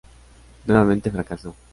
[0.65, 1.55] Nuevamente fracasó.